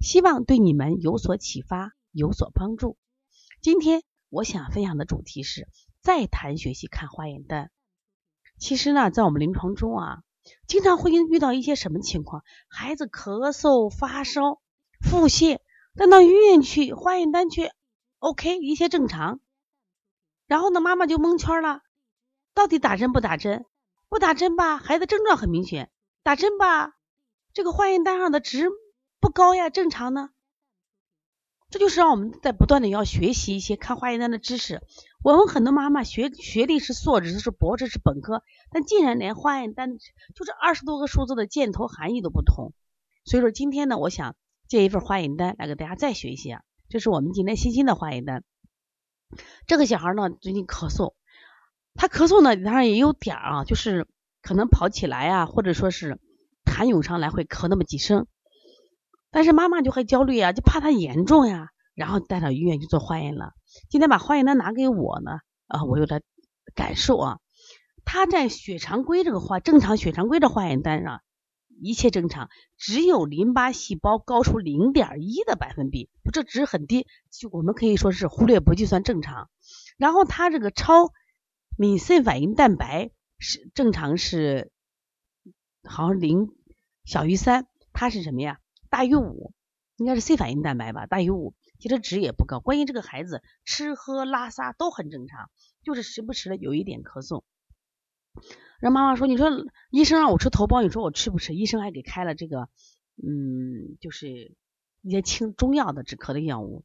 [0.00, 2.96] 希望对你们有所启发，有所帮助。
[3.60, 5.68] 今天我想分享的主题是
[6.00, 7.70] 再谈学习看化验单。
[8.58, 10.22] 其实呢，在我们临床中啊，
[10.66, 12.42] 经常会遇到一些什么情况？
[12.68, 14.60] 孩子咳嗽、发烧、
[15.00, 15.58] 腹泻，
[15.94, 17.72] 但到医院去化验单却
[18.18, 19.40] OK，一切正常。
[20.46, 21.82] 然后呢，妈妈就蒙圈了，
[22.54, 23.66] 到底打针不打针？
[24.08, 25.88] 不打针吧，孩子症状很明显；
[26.22, 26.96] 打针吧，
[27.52, 28.68] 这个化验单上的值
[29.20, 30.30] 不高呀，正常呢。
[31.68, 34.82] 这就是让我们在不断的要学习一些看化验单的知识。
[35.22, 42.72] 我们很多妈妈学学历是硕士，是博士，是本科，但竟然连化验单就这二十多个数字的箭头含义都不同。
[43.24, 44.36] 所以说今天呢，我想
[44.68, 46.62] 借一份化验单来给大家再学习啊。
[46.88, 48.44] 这是我们今天新新的化验单。
[49.66, 51.14] 这个小孩呢，最近咳嗽。
[51.96, 54.06] 他咳嗽呢，当然也有点啊，就是
[54.40, 56.20] 可能跑起来啊，或者说是
[56.64, 58.28] 痰涌上来会咳那么几声，
[59.36, 63.52] 但是妈妈就很焦虑啊，就怕他严重呀，然后带到医院去做化验了。
[63.90, 66.22] 今天把化验单拿给我呢，啊，我有点
[66.74, 67.38] 感受啊，
[68.06, 71.20] 他在血常规这个化正常血常规的化验单上
[71.82, 79.50] 一切正常，只有淋巴细胞高出零点一的百分比，这值很低，就我们可以说是忽略不计算正常。
[79.98, 81.12] 然后他这个超。
[81.78, 84.72] 敏肾反应蛋白是正常是
[85.84, 86.48] 好像零
[87.04, 88.60] 小于三，它是什么呀？
[88.96, 89.52] 大于五，
[89.96, 91.04] 应该是 C 反应蛋白吧？
[91.04, 92.60] 大于五，其实值也不高。
[92.60, 95.50] 关键这个孩子吃喝拉撒都很正常，
[95.84, 97.42] 就是时不时的有一点咳嗽。
[98.80, 99.50] 让妈妈说，你说
[99.90, 101.54] 医生让我吃头孢，你说我吃不吃？
[101.54, 102.70] 医生还给开了这个，
[103.22, 104.56] 嗯，就是
[105.02, 106.82] 一些清中药的止咳的药物。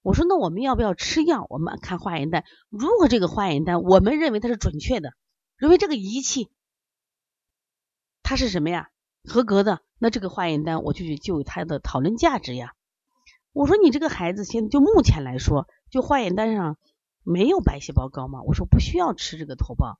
[0.00, 1.46] 我说那我们要不要吃药？
[1.50, 5.12] 我们看化验单，如果这个化验单我们认为它是准确的，
[5.58, 6.48] 认为这个仪器
[8.22, 8.90] 它是什么呀？
[9.24, 12.72] 合格的，那这个化验单我就去就有它的讨论价值呀。
[13.52, 16.78] 我说你这个孩子现在就目前来说，就化验单上
[17.22, 18.42] 没有白细胞高吗？
[18.42, 19.98] 我说不需要吃这个头孢。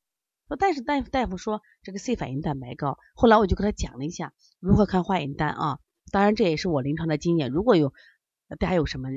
[0.49, 2.99] 说但是大夫大夫说这个 C 反应蛋白高。
[3.15, 5.78] 后来我就跟他讲了一下如何看化验单啊。
[6.11, 7.50] 当然这也是我临床的经验。
[7.53, 7.93] 如果有
[8.59, 9.11] 大家有什么？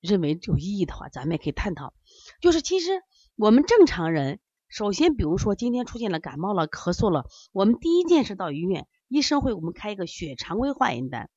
[0.00, 1.94] 认为有意义的话，咱们也可以探讨。
[2.40, 2.90] 就是其实
[3.36, 11.28] 我们正常人，首先比如说今天出现了感冒了、咳嗽了，我们第一件事到医院，医生会我们开一个血常规化验单。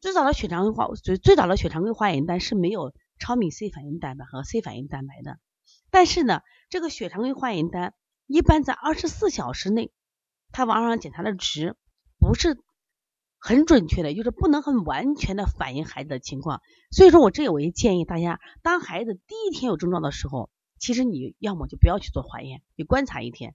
[0.00, 5.38] 最早的血常规化最最早的血常规化验单是没有超敏 C 反应蛋白和 C 反应蛋白的。
[5.90, 7.94] 但是呢，这个血常规化验单
[8.26, 9.92] 一般在二十四小时内，
[10.50, 11.76] 它往上检查的值
[12.18, 12.58] 不是。
[13.38, 20.50] 很准确的，就是不能很完全的反映孩子的情况，所以说我这里我也建议大家，当孩子第一天有症状的时候，
[20.80, 23.54] 其实你要么就不要去做化验，你观察一天，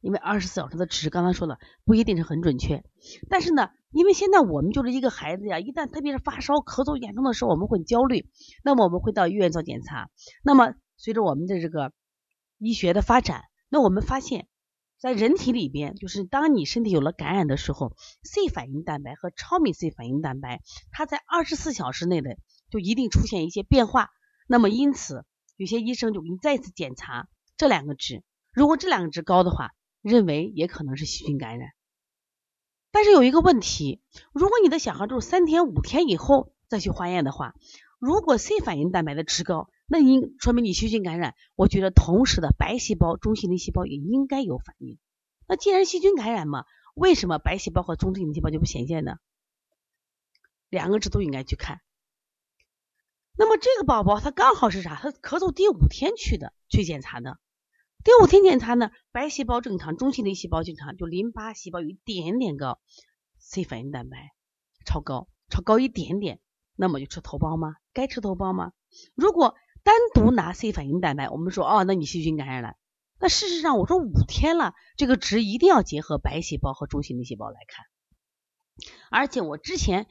[0.00, 2.84] 因为二十四小时的值刚刚说了不一定是很准确，
[3.28, 8.28] 但是呢，因为现在我们就是一个孩子呀，一旦特别是发烧咳嗽严重的时候，我们会焦虑，
[8.62, 10.10] 那么我们会到医院做检查，
[10.42, 11.92] 那么随着我们的这个
[12.58, 14.46] 医学的发展，那我们发现。
[15.00, 17.92] 在人体里边，就是当你身体有了感染的时候
[18.24, 20.60] ，C 反应蛋白和超敏 C 反应蛋白，
[20.90, 22.36] 它在二十四小时内的
[22.68, 24.10] 就一定出现一些变化。
[24.48, 25.24] 那么因此，
[25.56, 29.70] 有些医生就给你再次检查这两个值，如果这两个值高的话，
[30.02, 31.70] 认为也可能是细菌感染。
[32.90, 34.02] 但是有一个问题，
[34.32, 37.54] 如果你的小孩都是三天五天以后再去化验的话，
[37.98, 44.98] 如果 C 反应蛋白的值高，那你说明你细菌感染，我觉得同时的白细胞、中性粒细胞也应该有反应。
[45.46, 49.16] 那既然细菌感染嘛，为什么白细胞和中性粒细胞就不显现呢？
[50.68, 51.80] 两个值都应该去看。
[53.36, 54.96] 那么这个宝宝他刚好是啥？
[54.96, 57.38] 他咳嗽第五天去的，去检查的。
[58.04, 62.78] 第五天检查呢，白细胞正常，中性粒细胞正常，就淋巴细胞有一点点高
[63.38, 64.32] ，C 反应蛋白
[64.86, 66.40] 超高，超高一点点，
[66.76, 67.74] 那么就吃头孢吗？
[67.92, 68.72] 该吃头孢吗？
[69.14, 72.76] 如果单独拿 C 反应蛋白，我们说哦，那你细菌感染了。
[73.20, 77.84] 那事实上，我说五天了，这个值一定要结合白细胞和中性粒细胞来看。
[79.10, 80.06] 而且我之前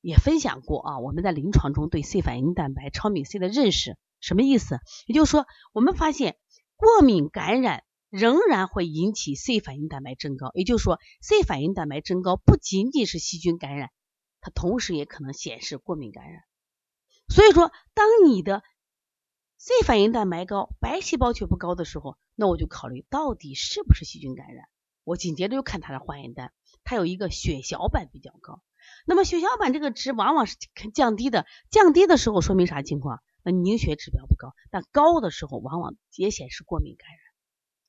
[0.00, 4.78] 也分享过啊，我们在临床中对 C 反应蛋白、超敏 C 的认识，什么意思？
[5.06, 6.36] 也就是说，我们发现
[6.82, 10.50] 过敏感染仍然会引起 C 反应蛋白增高。
[10.52, 13.90] 也就是说，C 反应蛋白增高不仅仅是细菌感染，
[14.40, 16.42] 它同时也可能显示过敏感染。
[17.28, 18.64] 所以说，当你的
[19.58, 24.64] C 反应蛋白高，白细胞却不高的时候，那我就考虑到底是不是细菌感染。
[25.04, 26.52] 我紧接着又看它的化验单，
[26.82, 28.60] 它有一个血小板比较高。
[29.06, 30.56] 那么血小板这个值往往是
[30.92, 33.22] 降低的，降低的时候说明啥情况？
[33.42, 37.18] 那凝血指标不高，但高的时候往往也显示过敏感染，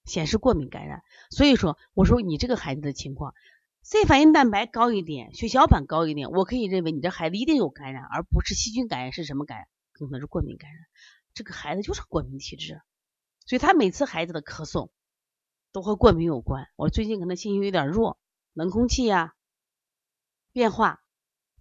[0.05, 1.01] 显示过敏感染。
[1.29, 3.33] 所以说，我说你这个孩子的情况
[3.81, 9.67] ，C 反应蛋白高一点，血小板高一点，我可以认为你这孩子一定有感染，而不是细菌感染，是什么感染？
[9.91, 10.79] 可能是过敏感染。
[11.33, 12.81] 这个孩子就是过敏体质，
[13.45, 14.89] 所以他每次孩子的咳嗽
[15.71, 16.67] 都和过敏有关。
[16.75, 18.19] 我最近可能心情有点弱，
[18.53, 19.33] 冷空气呀。
[20.51, 21.01] 变化，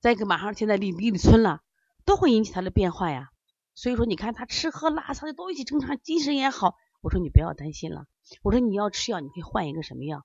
[0.01, 1.63] 再一个马上现在立立春了，
[2.05, 3.32] 都会引起他的变化呀。
[3.75, 6.77] 所以说，你看他吃喝拉撒的都一起正常，精神也好。
[7.01, 8.07] 我说你不要担心了，
[8.43, 10.25] 我说你要吃药，你可以换一个什么药，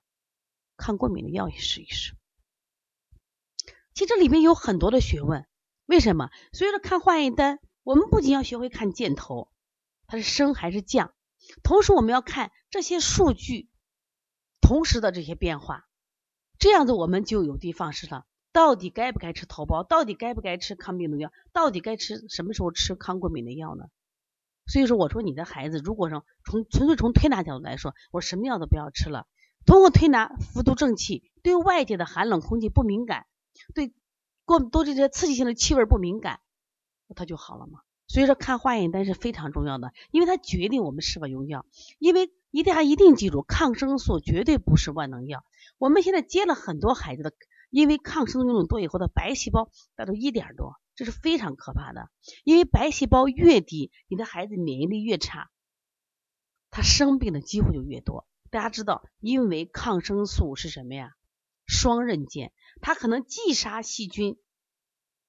[0.76, 2.14] 抗过敏的药也试一试。
[3.94, 5.46] 其实这里面有很多的学问，
[5.86, 6.30] 为什么？
[6.52, 9.50] 所以说看化验单，我们不仅要学会看箭头，
[10.06, 11.12] 它是升还是降，
[11.64, 13.68] 同时我们要看这些数据
[14.60, 15.88] 同时的这些变化，
[16.58, 18.24] 这样子我们就有的放矢了。
[18.58, 19.84] 到底该不该吃头孢？
[19.84, 21.30] 到底该不该吃抗病毒药？
[21.52, 23.84] 到底该吃什么时候吃抗过敏的药呢？
[24.66, 29.28] 所以说，我说你的孩子，如果说从纯粹从推拿角度来说，我什么药都不要吃了，
[29.64, 33.26] 通过推拿服毒正气，对外界的寒冷空气不敏感，
[33.76, 33.94] 对
[34.44, 36.40] 过多这些刺激性的气味不敏感，
[37.14, 37.82] 它就好了嘛。
[38.08, 41.64] 所以说看化验单是非常重要的，因为它决定我们是否用药。
[42.00, 45.44] 因为一定要一定记住，抗生素绝对不是万能药。
[45.78, 47.32] 我们现在接了很多孩子的。
[47.70, 52.10] 因为抗生素用的多以后，的白细胞达到一点多，这是非常可怕的。
[52.44, 55.50] 因为白细胞越低，你的孩子免疫力越差，
[56.70, 58.26] 他生病的机会就越多。
[58.50, 61.12] 大家知道，因为抗生素是什么呀？
[61.66, 64.38] 双刃剑，它可能既杀细菌，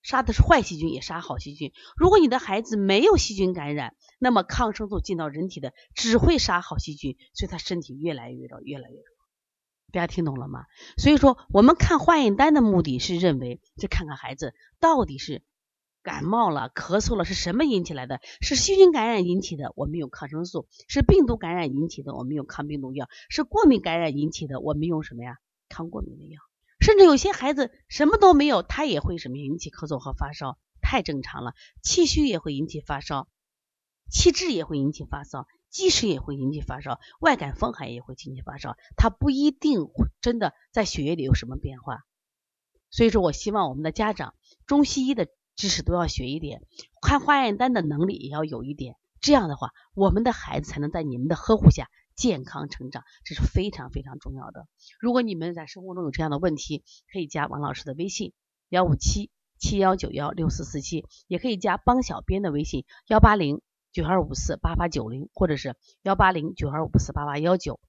[0.02, 1.74] 杀的是坏细菌，也杀好细菌。
[1.98, 9.19] 如果你的孩子没有细菌感染，那么抗生素进到人体的只会杀好细菌，所以他身体越来越弱，越来越弱。
[9.92, 10.66] 大家听懂了吗？
[10.98, 15.44] 所以说，我们看化验单的目的是认为，是看看孩子到底是
[16.02, 18.20] 感冒了、咳嗽了，是什么引起来的？
[18.42, 25.38] 是细菌感染引起的，我们用抗生素；是病毒感染引起的，我们用抗病毒药；是过敏感染引起的，我们用什么呀？
[25.68, 26.40] 抗过敏的药。
[26.80, 31.54] 甚至有些孩子什么都没有，他也会什么引起咳嗽和发烧，太正常了。
[31.84, 33.28] 气虚也会引起发烧，
[34.10, 35.46] 气滞也会引起发烧。
[35.70, 39.88] 即使也会引起发烧，外感风寒也会引起发烧，它不一定
[40.22, 42.06] 真的在血液里有什么变化。
[42.90, 44.34] 所以说我希望我们的家长
[44.66, 46.64] 中西医的知识都要学一点，
[47.02, 48.96] 看化验单的能力也要有一点。
[49.22, 54.68] 这样的话，我们的孩子才能在你们的呵护下健康成长，这是非常非常重要的。
[55.00, 58.34] 如果你们在生活中有这样的问题，可以加王老师的微信
[58.70, 59.30] 幺五七
[59.60, 63.62] 七幺九幺六四四七，也可以加帮小编的微信幺八零。
[63.92, 67.80] 九二五四八八九零，或者是幺八零九二五四八八幺九，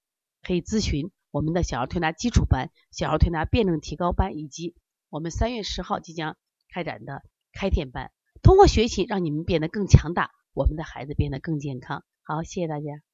[0.41, 4.75] 可以咨询我们的小儿推拿基础班、小儿推拿辩证提高班，以及
[5.09, 6.37] 我们三月十号即将
[6.73, 7.21] 开展的
[7.53, 8.11] 开店班。
[8.41, 12.03] 通过学习，让你们变得更强大，我们的孩子变得更健康。
[12.23, 13.10] 好，谢谢大家。